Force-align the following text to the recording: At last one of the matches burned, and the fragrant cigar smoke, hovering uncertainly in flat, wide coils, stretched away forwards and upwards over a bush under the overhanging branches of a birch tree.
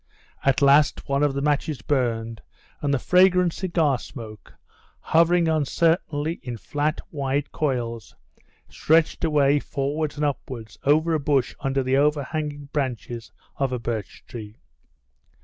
At 0.43 0.63
last 0.63 1.07
one 1.07 1.21
of 1.21 1.35
the 1.35 1.43
matches 1.43 1.83
burned, 1.83 2.41
and 2.81 2.91
the 2.91 2.97
fragrant 2.97 3.53
cigar 3.53 3.99
smoke, 3.99 4.55
hovering 4.99 5.47
uncertainly 5.47 6.39
in 6.41 6.57
flat, 6.57 7.01
wide 7.11 7.51
coils, 7.51 8.15
stretched 8.67 9.23
away 9.23 9.59
forwards 9.59 10.15
and 10.15 10.25
upwards 10.25 10.79
over 10.85 11.13
a 11.13 11.19
bush 11.19 11.53
under 11.59 11.83
the 11.83 11.97
overhanging 11.97 12.69
branches 12.73 13.31
of 13.57 13.71
a 13.71 13.77
birch 13.77 14.23
tree. 14.25 14.57